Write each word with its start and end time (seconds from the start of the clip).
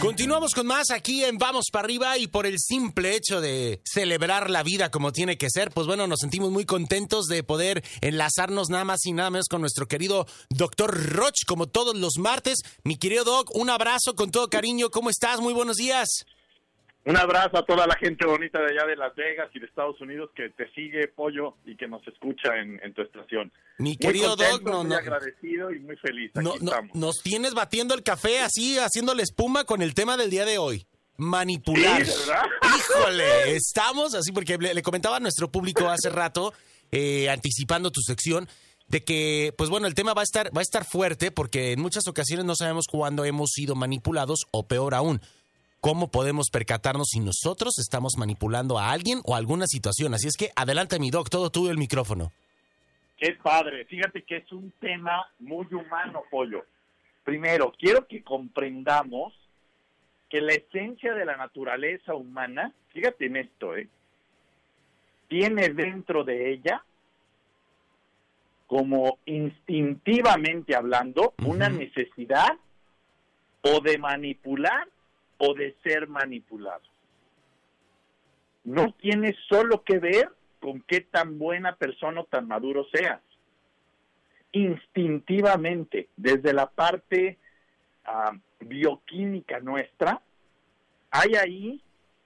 Continuamos 0.00 0.54
con 0.54 0.66
más 0.66 0.90
aquí 0.90 1.24
en 1.24 1.36
Vamos 1.36 1.66
para 1.70 1.84
arriba 1.84 2.16
y 2.16 2.26
por 2.26 2.46
el 2.46 2.58
simple 2.58 3.14
hecho 3.14 3.40
de 3.42 3.82
celebrar 3.84 4.48
la 4.48 4.62
vida 4.62 4.90
como 4.90 5.12
tiene 5.12 5.36
que 5.36 5.50
ser, 5.50 5.70
pues 5.70 5.86
bueno, 5.86 6.06
nos 6.06 6.20
sentimos 6.20 6.50
muy 6.50 6.64
contentos 6.64 7.26
de 7.26 7.42
poder 7.42 7.84
enlazarnos 8.00 8.70
nada 8.70 8.84
más 8.84 9.04
y 9.04 9.12
nada 9.12 9.28
menos 9.28 9.48
con 9.48 9.60
nuestro 9.60 9.88
querido 9.88 10.26
doctor 10.48 11.12
Roch 11.12 11.44
como 11.46 11.68
todos 11.68 11.96
los 11.96 12.16
martes. 12.16 12.60
Mi 12.82 12.96
querido 12.96 13.24
Doc, 13.24 13.54
un 13.54 13.68
abrazo 13.68 14.14
con 14.16 14.30
todo 14.30 14.48
cariño. 14.48 14.90
¿Cómo 14.90 15.10
estás? 15.10 15.38
Muy 15.40 15.52
buenos 15.52 15.76
días. 15.76 16.24
Un 17.06 17.16
abrazo 17.16 17.56
a 17.56 17.64
toda 17.64 17.86
la 17.86 17.96
gente 17.96 18.26
bonita 18.26 18.58
de 18.60 18.72
allá 18.72 18.86
de 18.86 18.94
Las 18.94 19.14
Vegas 19.16 19.48
y 19.54 19.58
de 19.58 19.66
Estados 19.66 19.98
Unidos 20.02 20.30
que 20.34 20.50
te 20.50 20.70
sigue, 20.72 21.08
Pollo, 21.08 21.56
y 21.64 21.74
que 21.76 21.88
nos 21.88 22.06
escucha 22.06 22.56
en, 22.58 22.78
tu 22.92 23.00
estación. 23.00 23.50
Mi 23.78 23.96
querido 23.96 24.36
Doc, 24.36 24.62
no, 24.62 24.84
muy 24.84 24.94
agradecido 24.94 25.72
y 25.72 25.78
muy 25.78 25.96
feliz. 25.96 26.30
Aquí 26.34 26.48
estamos. 26.60 26.94
Nos 26.94 27.22
tienes 27.22 27.54
batiendo 27.54 27.94
el 27.94 28.02
café 28.02 28.40
así, 28.40 28.78
haciéndole 28.78 29.22
espuma 29.22 29.64
con 29.64 29.80
el 29.80 29.94
tema 29.94 30.18
del 30.18 30.28
día 30.28 30.44
de 30.44 30.58
hoy. 30.58 30.86
Manipular. 31.16 32.02
Híjole, 32.02 33.56
estamos 33.56 34.14
así 34.14 34.32
porque 34.32 34.58
le, 34.58 34.82
comentaba 34.82 35.16
a 35.16 35.20
nuestro 35.20 35.50
público 35.50 35.88
hace 35.88 36.10
rato, 36.10 36.52
eh, 36.90 37.30
anticipando 37.30 37.90
tu 37.90 38.02
sección, 38.02 38.46
de 38.88 39.04
que, 39.04 39.54
pues 39.56 39.70
bueno, 39.70 39.86
el 39.86 39.94
tema 39.94 40.12
va 40.12 40.20
a 40.20 40.24
estar, 40.24 40.54
va 40.54 40.60
a 40.60 40.62
estar 40.62 40.84
fuerte 40.84 41.30
porque 41.30 41.72
en 41.72 41.80
muchas 41.80 42.06
ocasiones 42.08 42.44
no 42.44 42.56
sabemos 42.56 42.86
cuándo 42.90 43.24
hemos 43.24 43.50
sido 43.52 43.74
manipulados 43.74 44.46
o 44.50 44.66
peor 44.66 44.94
aún 44.94 45.22
cómo 45.80 46.10
podemos 46.10 46.50
percatarnos 46.50 47.08
si 47.10 47.20
nosotros 47.20 47.78
estamos 47.78 48.14
manipulando 48.18 48.78
a 48.78 48.90
alguien 48.90 49.20
o 49.24 49.34
alguna 49.34 49.66
situación. 49.66 50.14
Así 50.14 50.28
es 50.28 50.36
que 50.36 50.50
adelante, 50.56 50.98
mi 50.98 51.10
doc, 51.10 51.28
todo 51.28 51.50
tuyo 51.50 51.70
el 51.70 51.78
micrófono. 51.78 52.32
Qué 53.16 53.36
padre. 53.42 53.84
Fíjate 53.86 54.22
que 54.22 54.38
es 54.38 54.52
un 54.52 54.72
tema 54.80 55.26
muy 55.38 55.66
humano, 55.72 56.22
Pollo. 56.30 56.64
Primero, 57.24 57.72
quiero 57.78 58.06
que 58.06 58.22
comprendamos 58.22 59.34
que 60.30 60.40
la 60.40 60.54
esencia 60.54 61.12
de 61.12 61.24
la 61.24 61.36
naturaleza 61.36 62.14
humana, 62.14 62.72
fíjate 62.92 63.26
en 63.26 63.36
esto, 63.36 63.76
¿eh? 63.76 63.88
tiene 65.28 65.68
dentro 65.68 66.24
de 66.24 66.52
ella, 66.52 66.82
como 68.66 69.18
instintivamente 69.26 70.74
hablando, 70.74 71.34
una 71.44 71.68
necesidad 71.68 72.56
o 73.62 73.80
de 73.80 73.98
manipular 73.98 74.88
o 75.40 75.54
de 75.54 75.74
ser 75.82 76.06
manipulado. 76.06 76.82
No 78.64 78.92
tiene 78.92 79.34
solo 79.48 79.82
que 79.82 79.98
ver 79.98 80.30
con 80.60 80.82
qué 80.82 81.00
tan 81.00 81.38
buena 81.38 81.76
persona 81.76 82.20
o 82.20 82.24
tan 82.24 82.46
maduro 82.46 82.86
seas. 82.92 83.20
Instintivamente, 84.52 86.08
desde 86.16 86.52
la 86.52 86.66
parte 86.66 87.38
ah, 88.04 88.36
bioquímica 88.60 89.60
nuestra, 89.60 90.20
hay 91.10 91.34
ahí 91.36 91.82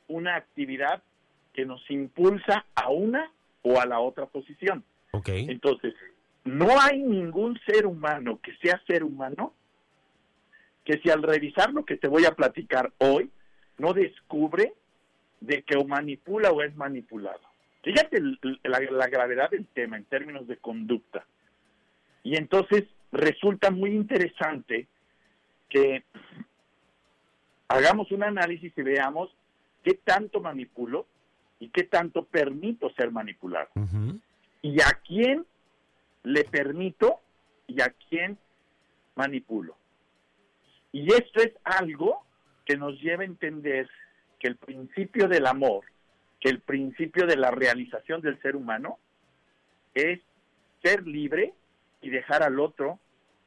una 0.08 0.34
actividad 0.34 1.02
que 1.52 1.64
nos 1.64 1.88
impulsa 1.88 2.66
a 2.74 2.90
una 2.90 3.30
o 3.62 3.80
a 3.80 3.86
la 3.86 4.00
otra 4.00 4.26
posición. 4.26 4.82
Okay. 5.12 5.46
Entonces, 5.48 5.94
no 6.42 6.80
hay 6.80 7.00
ningún 7.00 7.60
ser 7.64 7.86
humano 7.86 8.40
que 8.42 8.56
sea 8.56 8.82
ser 8.88 9.04
humano 9.04 9.54
que 10.84 10.98
si 10.98 11.10
al 11.10 11.22
revisar 11.22 11.72
lo 11.72 11.84
que 11.84 11.96
te 11.96 12.08
voy 12.08 12.26
a 12.26 12.34
platicar 12.34 12.92
hoy, 12.98 13.30
no 13.78 13.92
descubre 13.92 14.74
de 15.40 15.62
que 15.62 15.76
o 15.76 15.84
manipula 15.84 16.50
o 16.50 16.62
es 16.62 16.74
manipulado. 16.76 17.40
Fíjate 17.82 18.20
la, 18.62 19.08
gravedad 19.08 19.50
del 19.50 19.66
tema 19.66 19.96
en 19.96 20.04
términos 20.04 20.46
de 20.46 20.56
conducta. 20.56 21.26
Y 22.22 22.36
entonces 22.36 22.84
resulta 23.12 23.70
muy 23.70 23.90
interesante 23.90 24.86
que 25.68 26.04
hagamos 27.68 28.10
un 28.10 28.22
análisis 28.22 28.72
y 28.76 28.82
veamos 28.82 29.30
qué 29.82 29.94
tanto 30.02 30.40
manipulo 30.40 31.06
y 31.60 31.68
qué 31.68 31.84
tanto 31.84 32.24
permito 32.24 32.90
ser 32.94 33.10
manipulado. 33.10 33.68
Y 34.62 34.80
a 34.80 35.00
quién 35.06 35.44
le 36.22 36.44
permito 36.44 37.20
y 37.66 37.82
a 37.82 37.94
quién 38.08 38.38
manipulo. 39.14 39.76
Y 40.94 41.12
esto 41.12 41.42
es 41.42 41.50
algo 41.64 42.24
que 42.64 42.76
nos 42.76 43.00
lleva 43.00 43.24
a 43.24 43.26
entender 43.26 43.90
que 44.38 44.46
el 44.46 44.54
principio 44.54 45.26
del 45.26 45.44
amor, 45.44 45.84
que 46.40 46.48
el 46.48 46.60
principio 46.60 47.26
de 47.26 47.36
la 47.36 47.50
realización 47.50 48.20
del 48.20 48.40
ser 48.40 48.54
humano 48.54 49.00
es 49.92 50.20
ser 50.84 51.04
libre 51.04 51.52
y 52.00 52.10
dejar 52.10 52.44
al 52.44 52.60
otro 52.60 53.00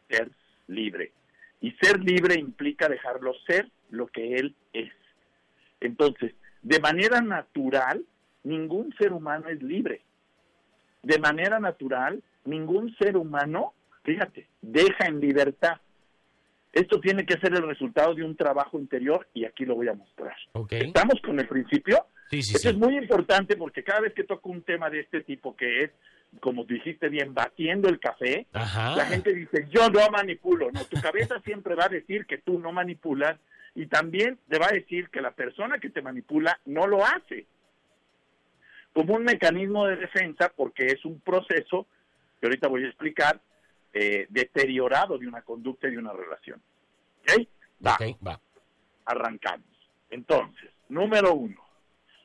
ser 0.09 0.29
libre. 0.67 1.13
Y 1.61 1.71
ser 1.81 2.01
libre 2.01 2.37
implica 2.37 2.89
dejarlo 2.89 3.33
ser 3.47 3.71
lo 3.91 4.07
que 4.07 4.35
él 4.35 4.53
es. 4.73 4.91
Entonces, 5.79 6.35
de 6.63 6.81
manera 6.81 7.21
natural, 7.21 8.03
ningún 8.43 8.93
ser 8.97 9.13
humano 9.13 9.47
es 9.47 9.63
libre. 9.63 10.01
De 11.01 11.17
manera 11.17 11.61
natural, 11.61 12.21
ningún 12.43 12.93
ser 12.97 13.15
humano, 13.15 13.73
fíjate, 14.03 14.49
deja 14.61 15.05
en 15.05 15.21
libertad. 15.21 15.79
Esto 16.73 16.99
tiene 16.99 17.25
que 17.25 17.39
ser 17.39 17.53
el 17.53 17.67
resultado 17.67 18.13
de 18.13 18.23
un 18.23 18.35
trabajo 18.35 18.79
interior 18.79 19.27
y 19.33 19.45
aquí 19.45 19.65
lo 19.65 19.75
voy 19.75 19.87
a 19.87 19.93
mostrar. 19.93 20.35
¿Estamos 20.69 21.19
con 21.21 21.39
el 21.39 21.47
principio? 21.47 22.05
Sí, 22.29 22.41
sí, 22.41 22.55
Esto 22.55 22.69
es 22.69 22.77
muy 22.77 22.97
importante 22.97 23.55
porque 23.55 23.83
cada 23.83 24.01
vez 24.01 24.13
que 24.13 24.23
toco 24.23 24.49
un 24.49 24.61
tema 24.61 24.89
de 24.89 24.99
este 24.99 25.21
tipo 25.21 25.55
que 25.55 25.85
es, 25.85 25.91
como 26.41 26.65
dijiste 26.65 27.09
bien, 27.09 27.33
batiendo 27.33 27.87
el 27.87 27.99
café, 27.99 28.47
la 28.51 29.05
gente 29.05 29.33
dice, 29.33 29.67
yo 29.69 29.89
no 29.89 30.09
manipulo. 30.09 30.69
No, 30.71 30.83
tu 30.85 30.99
cabeza 31.01 31.39
siempre 31.45 31.73
va 31.75 31.85
a 31.85 31.89
decir 31.89 32.25
que 32.25 32.37
tú 32.37 32.59
no 32.59 32.71
manipulas 32.71 33.39
y 33.75 33.87
también 33.87 34.37
te 34.49 34.59
va 34.59 34.67
a 34.67 34.73
decir 34.73 35.09
que 35.09 35.21
la 35.21 35.31
persona 35.31 35.79
que 35.79 35.89
te 35.89 36.01
manipula 36.01 36.59
no 36.65 36.85
lo 36.85 37.05
hace. 37.05 37.45
Como 38.93 39.15
un 39.15 39.23
mecanismo 39.23 39.85
de 39.85 39.95
defensa 39.95 40.51
porque 40.55 40.87
es 40.87 41.05
un 41.05 41.19
proceso 41.21 41.87
que 42.39 42.47
ahorita 42.47 42.67
voy 42.67 42.83
a 42.83 42.87
explicar 42.87 43.39
eh, 43.93 44.27
deteriorado 44.29 45.17
de 45.17 45.27
una 45.27 45.41
conducta 45.41 45.87
y 45.87 45.91
de 45.91 45.97
una 45.97 46.13
relación. 46.13 46.61
¿Ok? 47.21 47.47
Va. 47.85 47.97
va. 48.25 48.39
Arrancamos. 49.05 49.67
Entonces, 50.09 50.71
número 50.89 51.33
uno, 51.33 51.61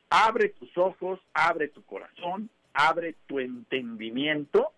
abre 0.09 0.49
tus 0.49 0.77
ojos, 0.77 1.19
abre 1.33 1.69
tu 1.69 1.83
corazón, 1.83 2.49
abre 2.73 3.15
tu 3.27 3.39
entendimiento 3.39 4.71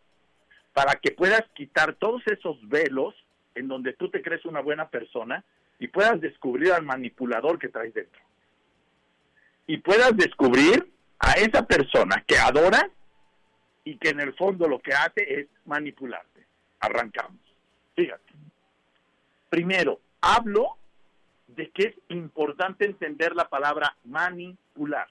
para 0.73 0.95
que 0.95 1.11
puedas 1.11 1.43
quitar 1.53 1.95
todos 1.95 2.21
esos 2.27 2.57
velos 2.67 3.15
en 3.55 3.67
donde 3.67 3.93
tú 3.93 4.09
te 4.09 4.21
crees 4.21 4.45
una 4.45 4.59
buena 4.59 4.89
persona 4.89 5.43
y 5.79 5.87
puedas 5.87 6.19
descubrir 6.19 6.71
al 6.73 6.83
manipulador 6.83 7.59
que 7.59 7.69
traes 7.69 7.93
dentro. 7.93 8.21
Y 9.67 9.77
puedas 9.77 10.15
descubrir 10.15 10.91
a 11.19 11.33
esa 11.33 11.65
persona 11.65 12.23
que 12.27 12.37
adora 12.37 12.89
y 13.83 13.97
que 13.97 14.09
en 14.09 14.19
el 14.19 14.33
fondo 14.35 14.67
lo 14.67 14.79
que 14.79 14.93
hace 14.93 15.39
es 15.39 15.47
manipular. 15.65 16.25
Arrancamos. 16.79 17.41
Fíjate. 17.95 18.33
Primero, 19.49 19.99
hablo 20.21 20.77
de 21.47 21.69
que 21.71 21.83
es 21.83 21.95
importante 22.09 22.85
entender 22.85 23.35
la 23.35 23.47
palabra 23.47 23.95
manipular. 24.03 25.07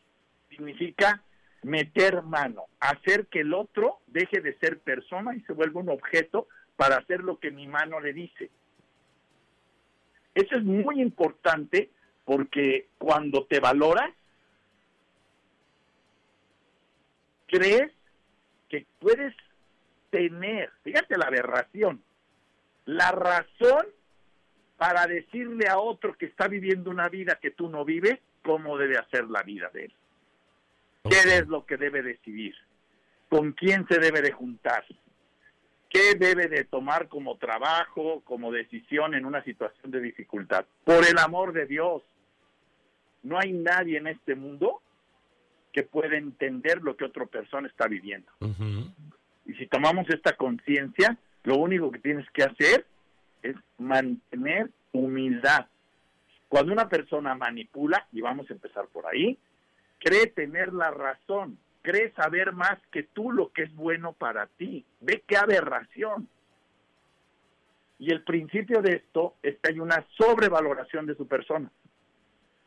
Significa 0.50 1.22
meter 1.62 2.22
mano, 2.22 2.66
hacer 2.78 3.26
que 3.28 3.40
el 3.40 3.54
otro 3.54 4.00
deje 4.06 4.40
de 4.40 4.56
ser 4.58 4.80
persona 4.80 5.34
y 5.34 5.40
se 5.42 5.54
vuelva 5.54 5.80
un 5.80 5.88
objeto 5.88 6.46
para 6.76 6.96
hacer 6.96 7.20
lo 7.20 7.38
que 7.38 7.50
mi 7.50 7.66
mano 7.66 8.00
le 8.00 8.12
dice. 8.12 8.50
Eso 10.34 10.56
es 10.56 10.64
muy 10.64 11.00
importante 11.00 11.90
porque 12.24 12.88
cuando 12.98 13.46
te 13.46 13.60
valoras, 13.60 14.10
crees 17.46 17.92
que 18.68 18.86
puedes 18.98 19.34
tener, 20.14 20.70
fíjate 20.84 21.18
la 21.18 21.26
aberración, 21.26 22.00
la 22.84 23.10
razón 23.10 23.84
para 24.76 25.08
decirle 25.08 25.66
a 25.68 25.78
otro 25.78 26.14
que 26.16 26.26
está 26.26 26.46
viviendo 26.46 26.88
una 26.88 27.08
vida 27.08 27.40
que 27.42 27.50
tú 27.50 27.68
no 27.68 27.84
vives, 27.84 28.20
cómo 28.44 28.78
debe 28.78 28.96
hacer 28.96 29.24
la 29.24 29.42
vida 29.42 29.70
de 29.74 29.86
él. 29.86 29.94
¿Qué 31.02 31.16
es 31.16 31.48
lo 31.48 31.66
que 31.66 31.76
debe 31.76 32.02
decidir? 32.02 32.54
¿Con 33.28 33.52
quién 33.52 33.88
se 33.88 33.98
debe 33.98 34.22
de 34.22 34.30
juntar? 34.30 34.84
¿Qué 35.90 36.14
debe 36.14 36.46
de 36.46 36.64
tomar 36.64 37.08
como 37.08 37.36
trabajo, 37.36 38.22
como 38.24 38.52
decisión 38.52 39.14
en 39.14 39.24
una 39.24 39.42
situación 39.42 39.90
de 39.90 40.00
dificultad? 40.00 40.64
Por 40.84 41.04
el 41.08 41.18
amor 41.18 41.52
de 41.52 41.66
Dios, 41.66 42.02
no 43.24 43.38
hay 43.38 43.52
nadie 43.52 43.98
en 43.98 44.06
este 44.06 44.36
mundo 44.36 44.80
que 45.72 45.82
pueda 45.82 46.16
entender 46.16 46.82
lo 46.82 46.96
que 46.96 47.04
otra 47.04 47.26
persona 47.26 47.66
está 47.66 47.88
viviendo. 47.88 48.30
Si 49.58 49.66
tomamos 49.66 50.08
esta 50.10 50.36
conciencia, 50.36 51.16
lo 51.44 51.56
único 51.56 51.90
que 51.90 51.98
tienes 51.98 52.28
que 52.30 52.42
hacer 52.42 52.86
es 53.42 53.56
mantener 53.78 54.70
humildad. 54.92 55.66
Cuando 56.48 56.72
una 56.72 56.88
persona 56.88 57.34
manipula, 57.34 58.06
y 58.12 58.20
vamos 58.20 58.48
a 58.50 58.54
empezar 58.54 58.86
por 58.86 59.06
ahí, 59.06 59.38
cree 59.98 60.26
tener 60.28 60.72
la 60.72 60.90
razón, 60.90 61.58
cree 61.82 62.12
saber 62.12 62.52
más 62.52 62.78
que 62.90 63.02
tú 63.02 63.32
lo 63.32 63.52
que 63.52 63.64
es 63.64 63.74
bueno 63.74 64.12
para 64.12 64.46
ti. 64.46 64.84
Ve 65.00 65.22
qué 65.26 65.36
aberración. 65.36 66.28
Y 67.98 68.12
el 68.12 68.22
principio 68.22 68.82
de 68.82 68.96
esto 68.96 69.34
es 69.42 69.56
que 69.58 69.72
hay 69.72 69.80
una 69.80 70.04
sobrevaloración 70.16 71.06
de 71.06 71.14
su 71.14 71.26
persona. 71.26 71.70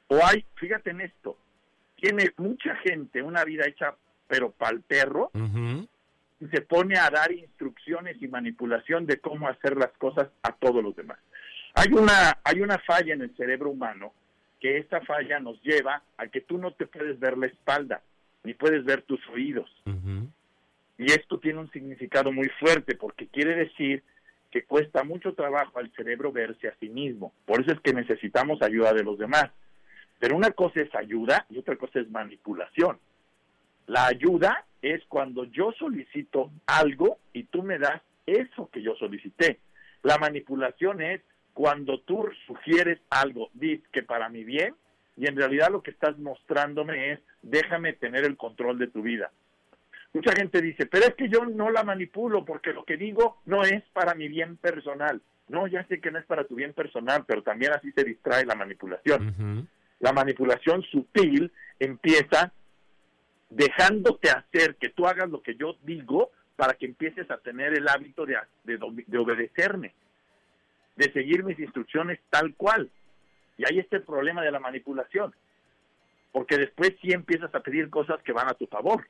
O 0.07 0.19
hay, 0.25 0.45
fíjate 0.55 0.91
en 0.91 1.01
esto, 1.01 1.37
tiene 1.95 2.31
mucha 2.37 2.75
gente 2.77 3.21
una 3.21 3.43
vida 3.43 3.65
hecha 3.65 3.95
pero 4.27 4.51
pa'l 4.51 4.81
perro 4.81 5.31
y 6.39 6.47
se 6.47 6.61
pone 6.61 6.97
a 6.97 7.09
dar 7.09 7.31
instrucciones 7.31 8.21
y 8.21 8.27
manipulación 8.27 9.05
de 9.05 9.19
cómo 9.19 9.47
hacer 9.47 9.75
las 9.75 9.91
cosas 9.97 10.29
a 10.43 10.51
todos 10.53 10.83
los 10.83 10.95
demás. 10.95 11.17
Hay 11.73 11.91
una, 11.91 12.39
hay 12.43 12.61
una 12.61 12.77
falla 12.79 13.13
en 13.13 13.21
el 13.21 13.35
cerebro 13.35 13.69
humano 13.69 14.13
que 14.59 14.77
esta 14.77 15.01
falla 15.01 15.39
nos 15.39 15.61
lleva 15.61 16.01
a 16.17 16.27
que 16.27 16.41
tú 16.41 16.57
no 16.57 16.71
te 16.71 16.87
puedes 16.87 17.19
ver 17.19 17.37
la 17.37 17.47
espalda, 17.47 18.01
ni 18.43 18.53
puedes 18.53 18.83
ver 18.83 19.03
tus 19.03 19.19
oídos. 19.29 19.69
Y 20.97 21.11
esto 21.11 21.39
tiene 21.39 21.59
un 21.59 21.71
significado 21.71 22.31
muy 22.31 22.49
fuerte 22.59 22.95
porque 22.95 23.27
quiere 23.27 23.55
decir 23.55 24.03
que 24.49 24.63
cuesta 24.63 25.03
mucho 25.03 25.33
trabajo 25.33 25.77
al 25.77 25.91
cerebro 25.91 26.31
verse 26.31 26.67
a 26.67 26.75
sí 26.79 26.89
mismo. 26.89 27.33
Por 27.45 27.61
eso 27.61 27.73
es 27.73 27.79
que 27.81 27.93
necesitamos 27.93 28.61
ayuda 28.61 28.93
de 28.93 29.03
los 29.03 29.17
demás. 29.17 29.51
Pero 30.19 30.35
una 30.35 30.51
cosa 30.51 30.81
es 30.81 30.93
ayuda 30.95 31.45
y 31.49 31.59
otra 31.59 31.75
cosa 31.75 31.99
es 31.99 32.09
manipulación. 32.09 32.97
La 33.85 34.07
ayuda 34.07 34.65
es 34.81 35.03
cuando 35.07 35.45
yo 35.45 35.71
solicito 35.73 36.51
algo 36.65 37.19
y 37.33 37.43
tú 37.43 37.63
me 37.63 37.79
das 37.79 38.01
eso 38.25 38.69
que 38.71 38.81
yo 38.81 38.95
solicité. 38.95 39.59
La 40.03 40.17
manipulación 40.17 41.01
es 41.01 41.21
cuando 41.53 41.99
tú 42.01 42.29
sugieres 42.45 42.99
algo, 43.09 43.49
dices 43.53 43.87
que 43.91 44.03
para 44.03 44.29
mi 44.29 44.43
bien, 44.43 44.75
y 45.15 45.27
en 45.27 45.35
realidad 45.35 45.69
lo 45.71 45.81
que 45.81 45.91
estás 45.91 46.17
mostrándome 46.19 47.13
es, 47.13 47.19
déjame 47.41 47.93
tener 47.93 48.23
el 48.23 48.37
control 48.37 48.77
de 48.77 48.87
tu 48.87 49.01
vida. 49.01 49.31
Mucha 50.13 50.33
gente 50.33 50.61
dice, 50.61 50.85
pero 50.85 51.05
es 51.05 51.15
que 51.15 51.29
yo 51.29 51.45
no 51.45 51.71
la 51.71 51.83
manipulo 51.83 52.45
porque 52.45 52.73
lo 52.73 52.85
que 52.85 52.97
digo 52.97 53.41
no 53.45 53.63
es 53.63 53.83
para 53.93 54.13
mi 54.13 54.27
bien 54.27 54.57
personal. 54.57 55.21
No, 55.47 55.65
ya 55.67 55.85
sé 55.87 55.99
que 55.99 56.11
no 56.11 56.19
es 56.19 56.25
para 56.25 56.43
tu 56.43 56.55
bien 56.55 56.73
personal, 56.73 57.23
pero 57.25 57.41
también 57.41 57.71
así 57.73 57.91
se 57.91 58.03
distrae 58.03 58.45
la 58.45 58.55
manipulación. 58.55 59.67
La 59.99 60.13
manipulación 60.13 60.83
sutil 60.83 61.51
empieza 61.79 62.53
dejándote 63.49 64.29
hacer 64.29 64.75
que 64.75 64.89
tú 64.89 65.07
hagas 65.07 65.29
lo 65.29 65.41
que 65.41 65.55
yo 65.55 65.75
digo 65.83 66.31
para 66.55 66.73
que 66.73 66.85
empieces 66.85 67.29
a 67.31 67.37
tener 67.37 67.73
el 67.73 67.87
hábito 67.87 68.25
de, 68.25 68.37
de, 68.63 69.17
obedecerme, 69.17 69.93
de 70.95 71.11
seguir 71.13 71.43
mis 71.43 71.59
instrucciones 71.59 72.19
tal 72.29 72.55
cual. 72.55 72.89
Y 73.57 73.65
ahí 73.65 73.79
está 73.79 73.97
el 73.97 74.03
problema 74.03 74.41
de 74.41 74.51
la 74.51 74.59
manipulación, 74.59 75.33
porque 76.31 76.57
después 76.57 76.95
sí 77.01 77.11
empiezas 77.11 77.53
a 77.53 77.59
pedir 77.61 77.89
cosas 77.89 78.21
que 78.23 78.33
van 78.33 78.49
a 78.49 78.53
tu 78.55 78.67
favor. 78.67 79.07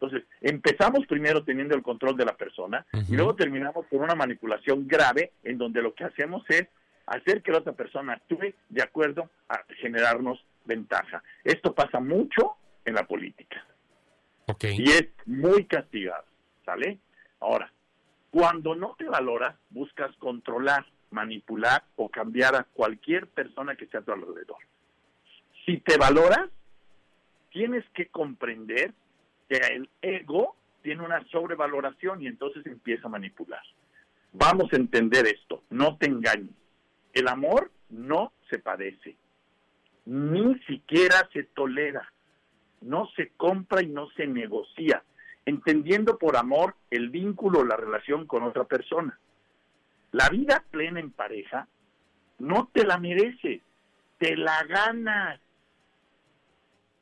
Entonces, 0.00 0.24
empezamos 0.42 1.06
primero 1.06 1.44
teniendo 1.44 1.74
el 1.74 1.82
control 1.82 2.16
de 2.16 2.26
la 2.26 2.36
persona 2.36 2.84
y 3.08 3.14
luego 3.16 3.34
terminamos 3.34 3.86
con 3.86 4.00
una 4.00 4.14
manipulación 4.14 4.86
grave 4.86 5.32
en 5.42 5.56
donde 5.56 5.80
lo 5.80 5.94
que 5.94 6.04
hacemos 6.04 6.44
es 6.50 6.66
hacer 7.06 7.42
que 7.42 7.52
la 7.52 7.58
otra 7.58 7.72
persona 7.72 8.14
actúe 8.14 8.52
de 8.68 8.82
acuerdo 8.82 9.30
a 9.48 9.62
generarnos 9.80 10.44
ventaja. 10.66 11.22
Esto 11.44 11.74
pasa 11.74 12.00
mucho 12.00 12.56
en 12.84 12.94
la 12.94 13.06
política. 13.06 13.64
Y 14.46 14.90
es 14.90 15.08
muy 15.26 15.64
castigado, 15.64 16.24
¿sale? 16.64 16.98
Ahora, 17.40 17.72
cuando 18.30 18.74
no 18.74 18.94
te 18.96 19.04
valoras, 19.04 19.56
buscas 19.70 20.14
controlar, 20.16 20.86
manipular 21.10 21.84
o 21.96 22.08
cambiar 22.08 22.54
a 22.54 22.64
cualquier 22.64 23.26
persona 23.26 23.74
que 23.74 23.86
esté 23.86 23.98
a 23.98 24.02
tu 24.02 24.12
alrededor. 24.12 24.58
Si 25.64 25.78
te 25.78 25.96
valoras, 25.96 26.48
tienes 27.50 27.84
que 27.94 28.06
comprender 28.06 28.92
que 29.48 29.56
el 29.56 29.88
ego 30.00 30.54
tiene 30.82 31.02
una 31.02 31.24
sobrevaloración 31.28 32.22
y 32.22 32.28
entonces 32.28 32.64
empieza 32.66 33.08
a 33.08 33.10
manipular. 33.10 33.62
Vamos 34.32 34.72
a 34.72 34.76
entender 34.76 35.26
esto, 35.26 35.62
no 35.70 35.96
te 35.96 36.06
engañes. 36.06 36.54
El 37.12 37.26
amor 37.26 37.72
no 37.88 38.32
se 38.50 38.58
padece, 38.58 39.16
ni 40.04 40.56
siquiera 40.60 41.28
se 41.32 41.44
tolera, 41.44 42.12
no 42.80 43.08
se 43.16 43.30
compra 43.36 43.82
y 43.82 43.86
no 43.86 44.08
se 44.10 44.26
negocia, 44.26 45.02
entendiendo 45.44 46.18
por 46.18 46.36
amor 46.36 46.74
el 46.90 47.10
vínculo 47.10 47.60
o 47.60 47.64
la 47.64 47.76
relación 47.76 48.26
con 48.26 48.42
otra 48.42 48.64
persona. 48.64 49.18
La 50.12 50.28
vida 50.28 50.64
plena 50.70 51.00
en 51.00 51.10
pareja 51.10 51.68
no 52.38 52.68
te 52.72 52.84
la 52.84 52.98
mereces, 52.98 53.62
te 54.18 54.36
la 54.36 54.62
ganas. 54.64 55.40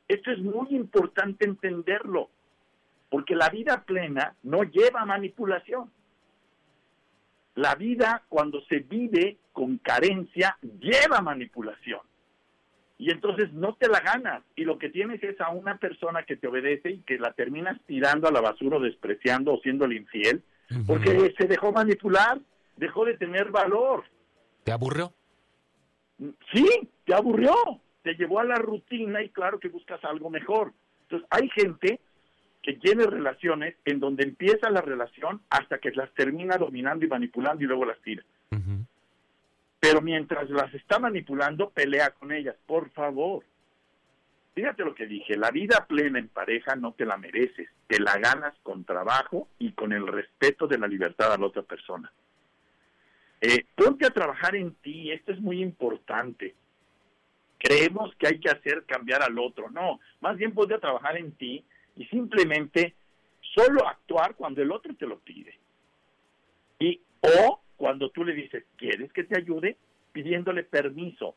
Esto 0.07 0.31
es 0.31 0.39
muy 0.39 0.75
importante 0.75 1.45
entenderlo, 1.45 2.29
porque 3.09 3.35
la 3.35 3.49
vida 3.49 3.83
plena 3.83 4.35
no 4.43 4.63
lleva 4.63 5.05
manipulación. 5.05 5.91
La 7.55 7.75
vida, 7.75 8.23
cuando 8.27 8.61
se 8.65 8.79
vive 8.79 9.37
con 9.53 9.77
carencia, 9.77 10.57
lleva 10.79 11.21
manipulación. 11.21 12.01
Y 12.97 13.11
entonces 13.11 13.51
no 13.51 13.75
te 13.75 13.89
la 13.89 13.99
ganas. 13.99 14.43
Y 14.55 14.63
lo 14.63 14.77
que 14.77 14.89
tienes 14.89 15.21
es 15.23 15.39
a 15.41 15.49
una 15.49 15.77
persona 15.77 16.23
que 16.23 16.37
te 16.37 16.47
obedece 16.47 16.91
y 16.91 16.99
que 16.99 17.17
la 17.17 17.33
terminas 17.33 17.79
tirando 17.85 18.27
a 18.27 18.31
la 18.31 18.41
basura 18.41 18.77
o 18.77 18.81
despreciando 18.81 19.53
o 19.53 19.59
siéndole 19.61 19.95
infiel, 19.95 20.43
porque 20.87 21.33
se 21.37 21.47
dejó 21.47 21.71
manipular, 21.71 22.39
dejó 22.77 23.05
de 23.05 23.17
tener 23.17 23.51
valor. 23.51 24.05
¿Te 24.63 24.71
aburrió? 24.71 25.13
Sí, 26.53 26.89
te 27.05 27.13
aburrió. 27.13 27.53
Te 28.01 28.13
llevó 28.13 28.39
a 28.39 28.43
la 28.43 28.55
rutina 28.55 29.21
y 29.23 29.29
claro 29.29 29.59
que 29.59 29.67
buscas 29.67 30.03
algo 30.05 30.29
mejor. 30.29 30.73
Entonces 31.01 31.27
hay 31.31 31.49
gente 31.49 31.99
que 32.61 32.73
tiene 32.73 33.05
relaciones 33.05 33.75
en 33.85 33.99
donde 33.99 34.23
empieza 34.23 34.69
la 34.69 34.81
relación 34.81 35.41
hasta 35.49 35.77
que 35.79 35.91
las 35.91 36.11
termina 36.13 36.57
dominando 36.57 37.05
y 37.05 37.07
manipulando 37.07 37.63
y 37.63 37.67
luego 37.67 37.85
las 37.85 37.99
tira. 38.01 38.23
Pero 39.85 40.01
mientras 40.01 40.49
las 40.49 40.73
está 40.73 40.97
manipulando, 40.97 41.69
pelea 41.69 42.09
con 42.09 42.31
ellas, 42.31 42.55
por 42.65 42.89
favor. 42.89 43.43
Fíjate 44.55 44.83
lo 44.83 44.95
que 44.95 45.05
dije, 45.05 45.37
la 45.37 45.51
vida 45.51 45.85
plena 45.87 46.17
en 46.17 46.27
pareja 46.27 46.75
no 46.75 46.93
te 46.93 47.05
la 47.05 47.17
mereces, 47.17 47.69
te 47.85 47.99
la 47.99 48.17
ganas 48.17 48.55
con 48.63 48.83
trabajo 48.83 49.47
y 49.59 49.73
con 49.73 49.93
el 49.93 50.07
respeto 50.07 50.65
de 50.65 50.79
la 50.79 50.87
libertad 50.87 51.33
a 51.33 51.37
la 51.37 51.45
otra 51.45 51.61
persona. 51.61 52.11
Eh, 53.39 53.63
ponte 53.75 54.07
a 54.07 54.09
trabajar 54.09 54.55
en 54.55 54.73
ti, 54.73 55.11
esto 55.11 55.31
es 55.31 55.39
muy 55.39 55.61
importante. 55.61 56.55
Creemos 57.59 58.15
que 58.15 58.25
hay 58.25 58.39
que 58.39 58.49
hacer 58.49 58.85
cambiar 58.87 59.21
al 59.21 59.37
otro, 59.37 59.69
no, 59.69 59.99
más 60.19 60.35
bien 60.35 60.51
ponte 60.55 60.73
a 60.73 60.79
trabajar 60.79 61.15
en 61.15 61.31
ti 61.33 61.63
y 61.95 62.05
simplemente 62.07 62.95
solo 63.53 63.87
actuar 63.87 64.33
cuando 64.33 64.63
el 64.63 64.71
otro 64.71 64.95
te 64.95 65.05
lo 65.05 65.19
pide. 65.19 65.59
Y 66.79 66.99
o 67.21 67.61
cuando 67.77 68.09
tú 68.09 68.23
le 68.23 68.33
dices, 68.33 68.63
¿quieres 68.77 69.11
que 69.13 69.23
te 69.23 69.37
ayude? 69.37 69.77
pidiéndole 70.15 70.63
permiso 70.63 71.35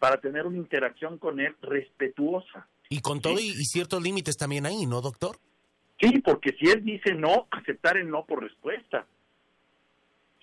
para 0.00 0.18
tener 0.22 0.46
una 0.46 0.56
interacción 0.56 1.18
con 1.18 1.38
él 1.38 1.54
respetuosa. 1.60 2.66
Y 2.88 3.00
con 3.00 3.20
todo 3.20 3.38
y, 3.38 3.52
ciertos 3.66 4.02
límites 4.02 4.38
también 4.38 4.64
ahí, 4.64 4.86
¿no, 4.86 5.02
doctor? 5.02 5.36
Sí, 6.00 6.20
porque 6.24 6.56
si 6.58 6.70
él 6.70 6.82
dice 6.82 7.12
no, 7.12 7.46
aceptar 7.50 7.98
el 7.98 8.08
no 8.08 8.24
por 8.24 8.42
respuesta. 8.42 9.06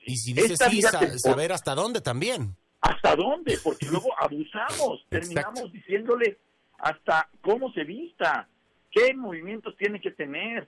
Y 0.05 0.17
si 0.17 0.33
dice 0.33 0.55
sí, 0.55 0.83
saber 1.17 1.51
hasta 1.51 1.73
dónde 1.73 2.01
también. 2.01 2.55
¿Hasta 2.79 3.15
dónde? 3.15 3.57
Porque 3.63 3.87
luego 3.87 4.09
abusamos, 4.19 5.03
terminamos 5.09 5.73
diciéndole 5.73 6.37
hasta 6.77 7.27
cómo 7.41 7.73
se 7.73 7.85
vista, 7.85 8.47
qué 8.91 9.15
movimientos 9.15 9.75
tiene 9.77 9.99
que 9.99 10.11
tener. 10.11 10.67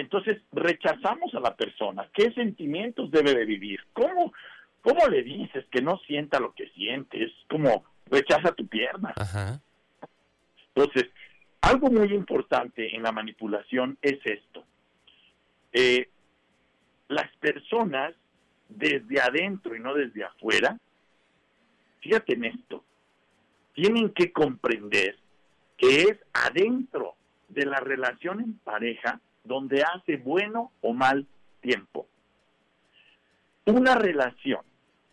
Entonces 0.00 0.42
rechazamos 0.52 1.34
a 1.34 1.40
la 1.40 1.56
persona, 1.56 2.06
qué 2.12 2.30
sentimientos 2.32 3.10
debe 3.10 3.34
de 3.34 3.46
vivir, 3.46 3.80
cómo, 3.94 4.30
cómo 4.82 5.06
le 5.08 5.22
dices 5.22 5.64
que 5.70 5.80
no 5.80 5.98
sienta 6.06 6.38
lo 6.38 6.52
que 6.52 6.68
siente, 6.70 7.24
es 7.24 7.32
como 7.48 7.82
rechaza 8.04 8.52
tu 8.52 8.66
pierna. 8.66 9.14
Entonces, 10.74 11.06
algo 11.62 11.88
muy 11.90 12.12
importante 12.12 12.94
en 12.94 13.04
la 13.04 13.10
manipulación 13.10 13.96
es 14.02 14.18
esto. 14.26 14.64
Eh, 15.72 16.10
las 17.08 17.34
personas 17.36 18.14
desde 18.68 19.18
adentro 19.18 19.74
y 19.76 19.80
no 19.80 19.94
desde 19.94 20.24
afuera, 20.24 20.78
fíjate 22.00 22.34
en 22.34 22.44
esto, 22.44 22.84
tienen 23.72 24.10
que 24.10 24.30
comprender 24.30 25.16
que 25.78 26.02
es 26.02 26.18
adentro 26.34 27.14
de 27.48 27.64
la 27.64 27.80
relación 27.80 28.42
en 28.42 28.58
pareja 28.58 29.20
donde 29.46 29.82
hace 29.82 30.16
bueno 30.16 30.72
o 30.80 30.92
mal 30.92 31.26
tiempo. 31.60 32.06
Una 33.64 33.94
relación 33.94 34.60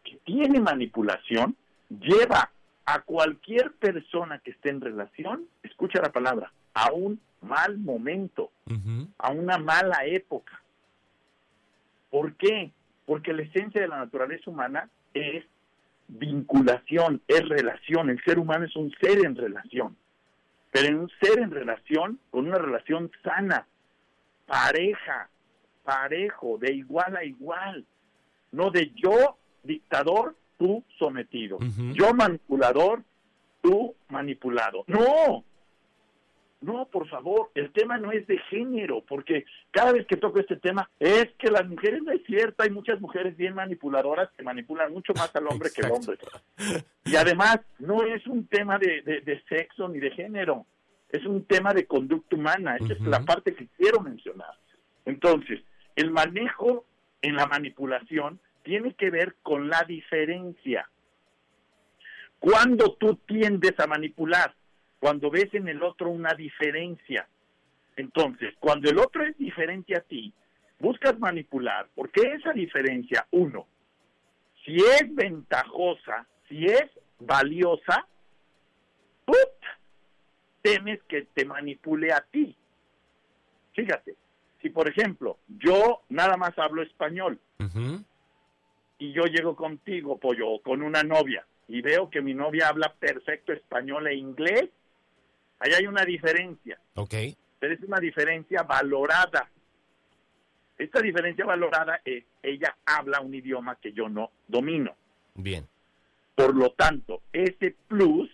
que 0.03 0.17
tiene 0.25 0.59
manipulación 0.59 1.55
lleva 1.89 2.51
a 2.85 2.99
cualquier 3.01 3.71
persona 3.73 4.39
que 4.39 4.51
esté 4.51 4.69
en 4.69 4.81
relación, 4.81 5.45
escucha 5.63 6.01
la 6.01 6.11
palabra, 6.11 6.51
a 6.73 6.91
un 6.91 7.19
mal 7.41 7.77
momento, 7.77 8.51
a 9.17 9.31
una 9.31 9.57
mala 9.57 10.05
época. 10.05 10.61
¿Por 12.09 12.35
qué? 12.35 12.71
Porque 13.05 13.33
la 13.33 13.43
esencia 13.43 13.81
de 13.81 13.87
la 13.87 13.97
naturaleza 13.97 14.49
humana 14.49 14.89
es 15.13 15.43
vinculación, 16.07 17.21
es 17.27 17.47
relación. 17.47 18.09
El 18.09 18.23
ser 18.23 18.37
humano 18.37 18.65
es 18.65 18.75
un 18.75 18.93
ser 19.01 19.25
en 19.25 19.35
relación 19.35 19.95
pero 20.73 20.87
en 20.87 20.95
un 20.95 21.11
ser 21.21 21.39
en 21.39 21.51
relación, 21.51 22.19
con 22.31 22.47
una 22.47 22.57
relación 22.57 23.11
sana, 23.23 23.67
pareja, 24.45 25.29
parejo, 25.83 26.57
de 26.57 26.73
igual 26.73 27.15
a 27.15 27.23
igual, 27.23 27.85
no 28.51 28.69
de 28.71 28.91
yo 28.95 29.38
dictador, 29.63 30.35
tú 30.57 30.83
sometido. 30.97 31.57
Yo 31.93 32.13
manipulador, 32.13 33.03
tú 33.62 33.95
manipulado. 34.09 34.83
No, 34.88 35.43
no, 36.63 36.85
por 36.85 37.09
favor, 37.09 37.51
el 37.55 37.71
tema 37.73 37.97
no 37.97 38.13
es 38.13 38.25
de 38.25 38.38
género, 38.50 39.03
porque 39.05 39.45
cada 39.71 39.91
vez 39.91 40.07
que 40.07 40.15
toco 40.15 40.39
este 40.39 40.55
tema 40.55 40.89
es 40.97 41.27
que 41.38 41.51
las 41.51 41.67
mujeres 41.67 42.01
no 42.03 42.13
es 42.13 42.23
cierto, 42.25 42.63
hay 42.63 42.69
muchas 42.69 43.01
mujeres 43.01 43.35
bien 43.35 43.53
manipuladoras 43.53 44.29
que 44.38 44.43
manipulan 44.43 44.93
mucho 44.93 45.13
más 45.13 45.35
al 45.35 45.47
hombre 45.47 45.69
que 45.75 45.81
el 45.81 45.91
hombre. 45.91 46.17
Y 47.03 47.17
además, 47.17 47.59
no 47.79 48.03
es 48.03 48.25
un 48.27 48.47
tema 48.47 48.79
de, 48.79 49.43
sexo 49.50 49.89
ni 49.89 50.00
de 50.00 50.12
género, 50.12 50.65
es 51.13 51.25
un 51.25 51.46
tema 51.46 51.74
de 51.74 51.86
conducta 51.86 52.36
humana, 52.36 52.75
esa 52.75 52.93
es 52.93 53.01
la 53.01 53.24
parte 53.24 53.53
que 53.53 53.67
quiero 53.77 54.01
mencionar. 54.01 54.55
Entonces, 55.05 55.62
el 55.96 56.10
manejo 56.10 56.86
en 57.22 57.36
la 57.36 57.46
manipulación 57.46 58.39
tiene 58.63 58.96
que 58.96 59.12
ver 59.12 59.36
con 59.43 59.70
la 59.70 59.84
diferencia. 59.84 60.89
Cuando 62.39 62.96
tú 62.96 63.15
tiendes 63.27 63.79
a 63.79 63.86
manipular, 63.86 64.55
cuando 65.00 65.29
ves 65.29 65.53
en 65.53 65.67
el 65.67 65.84
otro 65.84 66.10
una 66.10 66.34
diferencia. 66.34 67.27
Entonces, 67.96 68.55
cuando 68.60 68.89
el 68.89 68.98
otro 68.98 69.24
es 69.24 69.38
diferente 69.38 69.96
a 69.96 70.01
ti, 70.01 70.34
buscas 70.79 71.20
manipular, 71.20 71.89
porque 71.93 72.22
esa 72.22 72.53
diferencia, 72.53 73.27
uno, 73.29 73.67
si 74.65 74.77
es 74.77 75.13
ventajosa, 75.13 76.25
si 76.50 76.65
es 76.65 76.89
valiosa, 77.20 78.08
¡put! 79.25 79.52
Temes 80.63 81.00
que 81.03 81.27
te 81.34 81.46
manipule 81.46 82.12
a 82.12 82.22
ti. 82.22 82.58
Fíjate, 83.74 84.15
si 84.63 84.72
por 84.72 84.88
ejemplo 84.88 85.38
yo 85.48 86.01
nada 86.10 86.38
más 86.38 86.58
hablo 86.58 86.82
español 86.82 87.39
y 88.98 89.13
yo 89.13 89.25
llego 89.25 89.55
contigo, 89.55 90.17
pollo, 90.17 90.60
con 90.63 90.82
una 90.82 91.03
novia, 91.03 91.46
y 91.67 91.82
veo 91.82 92.10
que 92.10 92.22
mi 92.22 92.34
novia 92.34 92.70
habla 92.70 92.93
perfecto 93.00 93.53
español 93.53 94.08
e 94.08 94.15
inglés, 94.15 94.70
Ahí 95.63 95.72
hay 95.74 95.88
una 95.88 96.03
diferencia. 96.03 96.77
Ok. 96.96 97.13
Pero 97.60 97.74
es 97.74 97.82
una 97.84 98.00
diferencia 98.00 98.63
valorada. 98.63 99.50
Esta 100.77 101.00
diferencia 101.01 101.46
valorada 101.46 102.01
es, 102.03 102.25
ella 102.41 102.75
habla 102.86 103.22
un 103.22 103.34
idioma 103.34 103.77
que 103.77 103.93
yo 103.93 104.10
no 104.10 104.32
domino. 104.48 104.93
Bien. 105.36 105.65
Por 106.36 106.53
lo 106.55 106.72
tanto, 106.72 107.22
ese 107.32 107.75
plus 107.88 108.29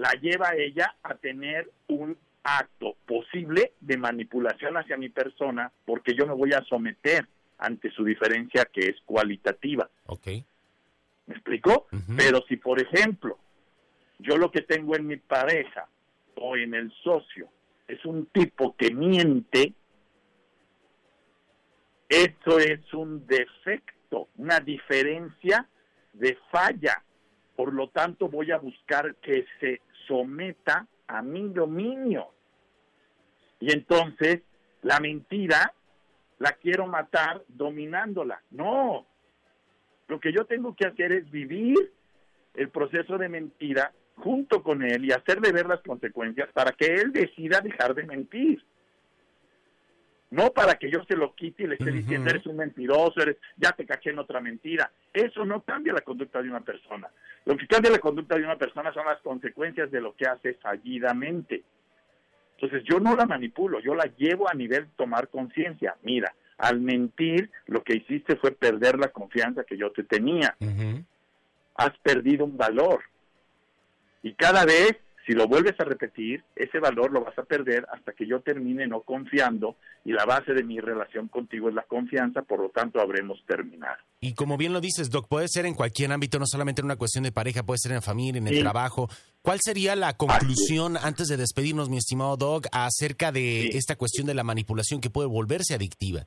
la 0.00 0.12
lleva 0.12 0.54
ella 0.56 0.96
a 1.02 1.14
tener 1.14 1.70
un 1.88 2.16
acto 2.42 2.96
posible 3.04 3.74
de 3.80 3.98
manipulación 3.98 4.78
hacia 4.78 4.96
mi 4.96 5.10
persona 5.10 5.70
porque 5.84 6.14
yo 6.14 6.26
me 6.26 6.32
voy 6.32 6.54
a 6.54 6.64
someter 6.64 7.26
ante 7.58 7.90
su 7.90 8.02
diferencia 8.02 8.64
que 8.64 8.88
es 8.88 8.96
cualitativa. 9.04 9.90
Ok. 10.06 10.26
¿Me 11.26 11.34
explico? 11.34 11.86
Pero 12.16 12.42
si, 12.48 12.56
por 12.56 12.80
ejemplo, 12.80 13.38
yo 14.18 14.38
lo 14.38 14.50
que 14.50 14.62
tengo 14.62 14.96
en 14.96 15.06
mi 15.06 15.18
pareja 15.18 15.86
o 16.36 16.56
en 16.56 16.72
el 16.72 16.90
socio 17.04 17.50
es 17.86 18.02
un 18.06 18.24
tipo 18.26 18.74
que 18.76 18.94
miente, 18.94 19.74
eso 22.08 22.58
es 22.58 22.80
un 22.94 23.26
defecto, 23.26 24.28
una 24.38 24.60
diferencia 24.60 25.68
de 26.14 26.38
falla. 26.50 27.04
Por 27.54 27.74
lo 27.74 27.90
tanto, 27.90 28.28
voy 28.28 28.50
a 28.50 28.56
buscar 28.56 29.14
que 29.16 29.44
se 29.60 29.82
someta 30.10 30.88
a 31.06 31.22
mi 31.22 31.48
dominio. 31.50 32.32
Y 33.60 33.72
entonces, 33.72 34.42
la 34.82 34.98
mentira 34.98 35.72
la 36.38 36.52
quiero 36.52 36.86
matar 36.86 37.44
dominándola. 37.48 38.42
No. 38.50 39.06
Lo 40.08 40.18
que 40.18 40.32
yo 40.32 40.46
tengo 40.46 40.74
que 40.74 40.86
hacer 40.86 41.12
es 41.12 41.30
vivir 41.30 41.92
el 42.54 42.70
proceso 42.70 43.18
de 43.18 43.28
mentira 43.28 43.92
junto 44.16 44.62
con 44.64 44.82
él 44.82 45.04
y 45.04 45.12
hacerle 45.12 45.52
ver 45.52 45.66
las 45.66 45.80
consecuencias 45.82 46.50
para 46.52 46.72
que 46.72 46.86
él 46.86 47.12
decida 47.12 47.60
dejar 47.60 47.94
de 47.94 48.04
mentir. 48.04 48.64
No 50.30 50.52
para 50.52 50.76
que 50.76 50.90
yo 50.90 51.02
se 51.04 51.16
lo 51.16 51.34
quite 51.34 51.64
y 51.64 51.66
le 51.66 51.74
esté 51.74 51.90
diciendo, 51.90 52.30
eres 52.30 52.46
un 52.46 52.56
mentiroso, 52.56 53.20
eres, 53.20 53.36
ya 53.56 53.72
te 53.72 53.84
caché 53.84 54.10
en 54.10 54.20
otra 54.20 54.40
mentira. 54.40 54.90
Eso 55.12 55.44
no 55.44 55.62
cambia 55.62 55.92
la 55.92 56.02
conducta 56.02 56.40
de 56.40 56.48
una 56.48 56.60
persona. 56.60 57.08
Lo 57.44 57.56
que 57.56 57.66
cambia 57.66 57.90
la 57.90 57.98
conducta 57.98 58.36
de 58.36 58.44
una 58.44 58.56
persona 58.56 58.92
son 58.92 59.06
las 59.06 59.20
consecuencias 59.22 59.90
de 59.90 60.00
lo 60.00 60.14
que 60.14 60.26
hace 60.26 60.54
fallidamente. 60.54 61.64
Entonces 62.54 62.84
yo 62.88 63.00
no 63.00 63.16
la 63.16 63.26
manipulo, 63.26 63.80
yo 63.80 63.94
la 63.94 64.04
llevo 64.18 64.48
a 64.48 64.54
nivel 64.54 64.88
tomar 64.96 65.28
conciencia. 65.28 65.96
Mira, 66.02 66.32
al 66.58 66.80
mentir 66.80 67.50
lo 67.66 67.82
que 67.82 67.96
hiciste 67.96 68.36
fue 68.36 68.52
perder 68.52 68.98
la 68.98 69.08
confianza 69.08 69.64
que 69.64 69.76
yo 69.76 69.90
te 69.90 70.04
tenía. 70.04 70.56
Has 71.74 71.98
perdido 72.02 72.44
un 72.44 72.56
valor. 72.56 73.02
Y 74.22 74.34
cada 74.34 74.66
vez, 74.66 74.98
si 75.26 75.32
lo 75.32 75.46
vuelves 75.46 75.78
a 75.78 75.84
repetir, 75.84 76.42
ese 76.56 76.78
valor 76.78 77.12
lo 77.12 77.22
vas 77.22 77.38
a 77.38 77.44
perder 77.44 77.86
hasta 77.92 78.12
que 78.12 78.26
yo 78.26 78.40
termine 78.40 78.86
no 78.86 79.02
confiando 79.02 79.76
y 80.04 80.12
la 80.12 80.24
base 80.24 80.54
de 80.54 80.64
mi 80.64 80.80
relación 80.80 81.28
contigo 81.28 81.68
es 81.68 81.74
la 81.74 81.82
confianza, 81.82 82.42
por 82.42 82.60
lo 82.60 82.70
tanto 82.70 83.00
habremos 83.00 83.38
terminado. 83.46 83.98
Y 84.20 84.34
como 84.34 84.56
bien 84.56 84.72
lo 84.72 84.80
dices, 84.80 85.10
Doc, 85.10 85.28
puede 85.28 85.48
ser 85.48 85.66
en 85.66 85.74
cualquier 85.74 86.10
ámbito, 86.12 86.38
no 86.38 86.46
solamente 86.46 86.80
en 86.80 86.86
una 86.86 86.96
cuestión 86.96 87.24
de 87.24 87.32
pareja, 87.32 87.62
puede 87.62 87.78
ser 87.78 87.92
en 87.92 87.96
la 87.96 88.02
familia, 88.02 88.38
en 88.38 88.48
el 88.48 88.60
trabajo. 88.60 89.08
¿Cuál 89.42 89.58
sería 89.62 89.94
la 89.94 90.16
conclusión 90.16 90.96
antes 90.96 91.28
de 91.28 91.36
despedirnos, 91.36 91.90
mi 91.90 91.98
estimado 91.98 92.36
Doc, 92.36 92.66
acerca 92.72 93.30
de 93.30 93.68
esta 93.68 93.96
cuestión 93.96 94.26
de 94.26 94.34
la 94.34 94.44
manipulación 94.44 95.00
que 95.00 95.10
puede 95.10 95.28
volverse 95.28 95.74
adictiva? 95.74 96.26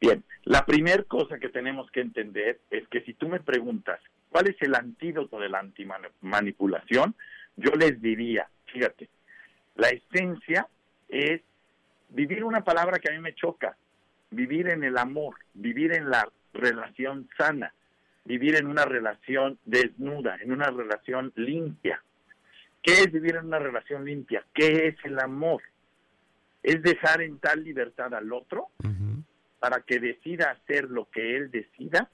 Bien, 0.00 0.22
la 0.44 0.66
primera 0.66 1.02
cosa 1.04 1.38
que 1.38 1.48
tenemos 1.48 1.90
que 1.90 2.00
entender 2.00 2.60
es 2.70 2.86
que 2.88 3.00
si 3.02 3.14
tú 3.14 3.28
me 3.28 3.40
preguntas 3.40 4.00
cuál 4.28 4.48
es 4.48 4.56
el 4.60 4.74
antídoto 4.74 5.38
de 5.38 5.48
la 5.48 5.60
antimanipulación, 5.60 7.14
yo 7.56 7.70
les 7.72 8.00
diría, 8.00 8.48
fíjate, 8.66 9.08
la 9.76 9.88
esencia 9.88 10.68
es 11.08 11.40
vivir 12.08 12.44
una 12.44 12.62
palabra 12.62 12.98
que 12.98 13.10
a 13.10 13.12
mí 13.12 13.20
me 13.20 13.34
choca, 13.34 13.76
vivir 14.30 14.68
en 14.68 14.84
el 14.84 14.98
amor, 14.98 15.36
vivir 15.54 15.92
en 15.92 16.10
la 16.10 16.28
relación 16.52 17.28
sana, 17.36 17.72
vivir 18.24 18.56
en 18.56 18.66
una 18.66 18.84
relación 18.84 19.58
desnuda, 19.64 20.36
en 20.40 20.52
una 20.52 20.70
relación 20.70 21.32
limpia. 21.36 22.02
¿Qué 22.82 22.92
es 23.02 23.12
vivir 23.12 23.36
en 23.36 23.46
una 23.46 23.58
relación 23.58 24.04
limpia? 24.04 24.44
¿Qué 24.52 24.88
es 24.88 24.96
el 25.04 25.18
amor? 25.18 25.62
Es 26.62 26.82
dejar 26.82 27.22
en 27.22 27.38
tal 27.38 27.64
libertad 27.64 28.14
al 28.14 28.32
otro 28.32 28.68
para 29.58 29.80
que 29.80 29.98
decida 29.98 30.50
hacer 30.50 30.90
lo 30.90 31.08
que 31.10 31.36
él 31.36 31.50
decida 31.50 32.10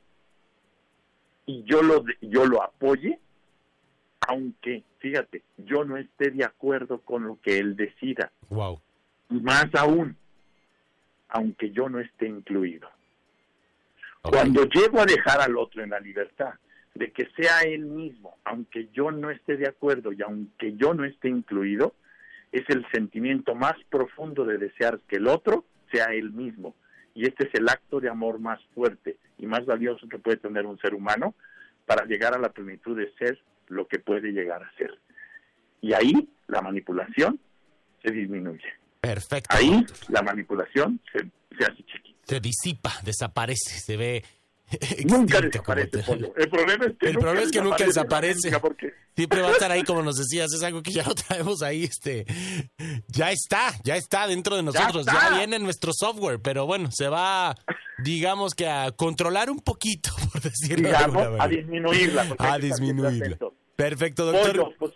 y 1.47 1.65
yo 1.65 1.83
lo, 1.83 2.05
yo 2.21 2.47
lo 2.47 2.63
apoye, 2.63 3.19
aunque, 4.27 4.85
fíjate, 4.99 5.43
yo 5.57 5.85
no 5.85 5.97
esté 5.97 6.31
de 6.31 6.45
acuerdo 6.45 7.01
con 7.01 7.27
lo 7.27 7.39
que 7.41 7.59
él 7.59 7.77
decida. 7.77 8.31
Wow. 8.49 8.81
Y 9.31 9.41
más 9.41 9.67
aún, 9.75 10.17
aunque 11.29 11.71
yo 11.71 11.89
no 11.89 12.01
esté 12.01 12.27
incluido. 12.27 12.89
Cuando 14.23 14.65
llego 14.65 15.01
a 15.01 15.07
dejar 15.07 15.41
al 15.41 15.57
otro 15.57 15.83
en 15.83 15.91
la 15.91 16.01
libertad 16.01 16.55
de 16.95 17.11
que 17.13 17.29
sea 17.37 17.61
él 17.63 17.87
mismo, 17.87 18.37
aunque 18.45 18.89
yo 18.93 19.11
no 19.11 19.31
esté 19.31 19.57
de 19.57 19.69
acuerdo 19.69 20.13
y 20.13 20.21
aunque 20.23 20.75
yo 20.77 20.93
no 20.93 21.05
esté 21.05 21.29
incluido, 21.29 21.95
es 22.53 22.69
el 22.69 22.85
sentimiento 22.93 23.55
más 23.55 23.77
profundo 23.89 24.45
de 24.45 24.59
desear 24.59 25.01
que 25.09 25.17
el 25.17 25.29
otro 25.29 25.65
sea 25.91 26.07
él 26.07 26.33
mismo 26.33 26.75
y 27.15 27.27
este 27.27 27.49
es 27.49 27.55
el 27.55 27.69
acto 27.69 28.01
de 28.01 28.09
amor 28.09 28.39
más 28.39 28.61
fuerte 28.75 29.17
y 29.39 29.47
más 29.47 29.65
valioso 29.67 30.09
que 30.09 30.19
puede 30.19 30.37
tener 30.37 30.67
un 30.67 30.79
ser 30.79 30.95
humano 30.95 31.35
para 31.87 32.05
llegar 32.05 32.35
a 32.35 32.39
la 32.39 32.51
plenitud 32.51 32.97
de 32.97 33.13
ser 33.15 33.39
lo 33.71 33.87
que 33.89 33.99
puede 33.99 34.33
llegar 34.33 34.63
a 34.63 34.73
ser. 34.77 34.99
Y 35.81 35.95
ahí 35.95 36.29
la 36.49 36.61
manipulación 36.61 37.41
se 38.03 38.11
disminuye. 38.11 38.65
Perfecto. 39.01 39.57
Ahí 39.57 39.85
la 40.09 40.23
manipulación 40.23 41.01
se, 41.13 41.21
se 41.57 41.65
hace 41.65 41.83
chiquita. 41.85 42.21
Se 42.25 42.41
disipa, 42.41 42.93
desaparece, 43.03 43.79
se 43.81 43.97
ve 43.97 44.23
nunca 45.07 45.41
desaparece. 45.41 46.05
El 46.37 46.49
problema 46.49 46.85
es 46.87 46.93
que, 46.99 47.07
el 47.07 47.15
nunca, 47.15 47.25
problema 47.25 47.47
es 47.47 47.51
que 47.51 47.61
nunca 47.61 47.85
desaparece. 47.85 48.59
porque... 48.61 48.95
Siempre 49.17 49.43
va 49.43 49.49
a 49.49 49.53
estar 49.53 49.71
ahí, 49.71 49.83
como 49.83 50.03
nos 50.03 50.17
decías. 50.17 50.53
Es 50.53 50.63
algo 50.63 50.83
que 50.83 50.93
ya 50.93 51.03
lo 51.05 51.15
traemos 51.15 51.63
ahí. 51.63 51.85
este 51.85 52.25
Ya 53.09 53.33
está, 53.33 53.73
ya 53.83 53.97
está 53.97 54.27
dentro 54.27 54.57
de 54.57 54.63
nosotros. 54.63 55.07
Ya, 55.07 55.37
viene 55.37 55.59
nuestro 55.59 55.93
software. 55.93 56.41
Pero 56.41 56.67
bueno, 56.67 56.91
se 56.93 57.09
va, 57.09 57.57
digamos 57.99 58.55
que 58.55 58.69
a 58.69 58.93
controlar 58.93 59.51
un 59.51 59.59
poquito, 59.59 60.11
por 60.33 60.41
decirlo 60.41 60.89
digamos, 60.89 61.41
A 61.41 61.49
disminuirla. 61.49 62.37
A 62.39 62.59
disminuirla. 62.59 63.37
Perfecto, 63.81 64.27
doctor. 64.31 64.75
pues, 64.79 64.93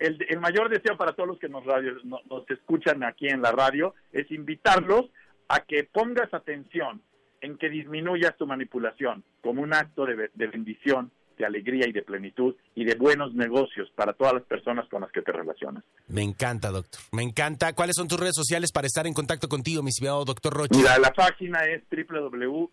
el, 0.00 0.26
el, 0.28 0.40
mayor 0.40 0.68
deseo 0.68 0.96
para 0.96 1.12
todos 1.12 1.28
los 1.28 1.38
que 1.38 1.48
nos, 1.48 1.64
radio, 1.64 1.92
nos 2.02 2.50
escuchan 2.50 3.04
aquí 3.04 3.28
en 3.28 3.42
la 3.42 3.52
radio 3.52 3.94
es 4.12 4.30
invitarlos 4.30 5.06
a 5.48 5.60
que 5.60 5.84
pongas 5.84 6.32
atención 6.34 7.00
en 7.40 7.56
que 7.58 7.68
disminuyas 7.68 8.36
tu 8.36 8.46
manipulación 8.46 9.22
como 9.42 9.62
un 9.62 9.74
acto 9.74 10.06
de, 10.06 10.30
bendición, 10.34 11.12
de 11.36 11.44
alegría 11.44 11.86
y 11.86 11.92
de 11.92 12.02
plenitud 12.02 12.56
y 12.74 12.84
de 12.84 12.94
buenos 12.94 13.34
negocios 13.34 13.90
para 13.94 14.14
todas 14.14 14.32
las 14.34 14.44
personas 14.44 14.88
con 14.88 15.02
las 15.02 15.12
que 15.12 15.20
te 15.20 15.30
relacionas. 15.30 15.84
Me 16.08 16.22
encanta, 16.22 16.70
doctor. 16.70 17.00
Me 17.12 17.22
encanta. 17.22 17.74
¿Cuáles 17.74 17.96
son 17.96 18.08
tus 18.08 18.18
redes 18.18 18.34
sociales 18.34 18.72
para 18.72 18.86
estar 18.86 19.06
en 19.06 19.12
contacto 19.12 19.48
contigo, 19.48 19.82
mi 19.82 19.90
estimado 19.90 20.24
doctor 20.24 20.54
Roche? 20.54 20.78
Mira, 20.78 20.98
la 20.98 21.12
página 21.12 21.64
es 21.66 21.82
www.drroch.mx 21.90 22.70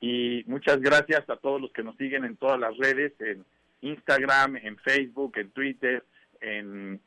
Y 0.00 0.44
muchas 0.46 0.80
gracias 0.80 1.28
a 1.28 1.36
todos 1.36 1.60
los 1.60 1.72
que 1.72 1.82
nos 1.82 1.96
siguen 1.96 2.24
en 2.24 2.36
todas 2.36 2.60
las 2.60 2.76
redes, 2.76 3.12
en 3.20 3.44
Instagram, 3.80 4.56
en 4.56 4.76
Facebook, 4.78 5.32
en 5.36 5.50
Twitter, 5.50 6.04
en, 6.40 7.00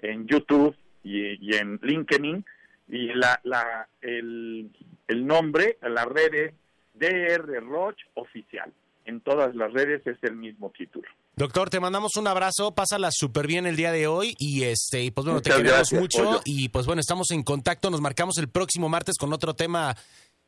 en 0.00 0.26
YouTube 0.26 0.76
y, 1.02 1.54
en 1.54 1.78
LinkedIn. 1.82 2.44
Y 2.88 3.14
la, 3.14 3.40
la, 3.44 3.88
el, 4.00 4.70
el 5.08 5.26
nombre, 5.26 5.78
la 5.82 6.04
red 6.04 6.34
es 6.34 6.54
DR 6.94 7.60
Roch 7.60 7.98
Oficial. 8.14 8.72
En 9.06 9.20
todas 9.20 9.54
las 9.54 9.72
redes 9.72 10.06
es 10.06 10.16
el 10.22 10.36
mismo 10.36 10.70
título. 10.70 11.06
Doctor, 11.36 11.68
te 11.68 11.80
mandamos 11.80 12.16
un 12.16 12.28
abrazo, 12.28 12.74
pásala 12.74 13.10
súper 13.10 13.46
bien 13.48 13.66
el 13.66 13.74
día 13.74 13.90
de 13.90 14.06
hoy 14.06 14.34
y 14.38 14.62
este, 14.62 15.10
pues 15.10 15.24
bueno, 15.24 15.42
te 15.42 15.50
queremos 15.50 15.92
mucho 15.92 16.40
y 16.44 16.68
pues 16.68 16.86
bueno, 16.86 17.00
estamos 17.00 17.30
en 17.32 17.42
contacto, 17.42 17.90
nos 17.90 18.00
marcamos 18.00 18.38
el 18.38 18.48
próximo 18.48 18.88
martes 18.88 19.16
con 19.18 19.32
otro 19.32 19.54
tema 19.54 19.96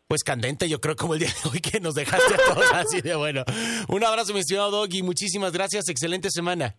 pues 0.09 0.23
candente, 0.23 0.69
yo 0.69 0.81
creo 0.81 0.97
como 0.97 1.15
el 1.15 1.21
día 1.21 1.29
de 1.29 1.51
hoy 1.51 1.61
que 1.61 1.81
nos 1.81 1.95
dejaste 1.95 2.35
a 2.35 2.39
todos 2.39 2.71
así 2.73 3.01
de 3.01 3.15
bueno. 3.15 3.45
Un 3.89 4.05
abrazo, 4.05 4.33
mi 4.33 4.41
estimado 4.41 4.71
Doggy, 4.71 5.03
muchísimas 5.03 5.53
gracias, 5.53 5.89
excelente 5.89 6.31
semana. 6.31 6.77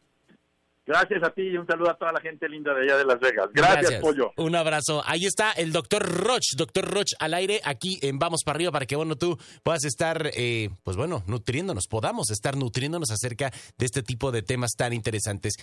Gracias 0.88 1.22
a 1.22 1.32
ti 1.32 1.42
y 1.42 1.58
un 1.58 1.68
saludo 1.68 1.92
a 1.92 1.98
toda 1.98 2.14
la 2.14 2.22
gente 2.22 2.48
linda 2.48 2.74
de 2.74 2.84
allá 2.84 2.98
de 2.98 3.04
Las 3.04 3.20
Vegas. 3.20 3.50
Gracias, 3.52 4.00
Pollo. 4.00 4.32
Un 4.38 4.56
abrazo. 4.56 5.04
Ahí 5.06 5.26
está 5.26 5.52
el 5.52 5.74
doctor 5.74 6.02
Roch, 6.02 6.56
doctor 6.56 6.86
Roch 6.86 7.12
al 7.20 7.34
aire, 7.34 7.60
aquí 7.66 8.00
en 8.02 8.20
Vamos 8.20 8.44
para 8.46 8.56
arriba, 8.56 8.72
para 8.72 8.86
que, 8.86 8.96
bueno, 8.96 9.18
tú 9.18 9.38
puedas 9.64 9.84
estar, 9.84 10.32
eh, 10.34 10.70
pues 10.84 10.96
bueno, 10.96 11.24
nutriéndonos, 11.28 11.88
podamos 11.88 12.32
estar 12.32 12.56
nutriéndonos 12.56 13.12
acerca 13.12 13.52
de 13.78 13.86
este 13.86 14.02
tipo 14.02 14.32
de 14.32 14.44
temas 14.44 14.76
tan 14.78 14.94
interesantes. 14.94 15.56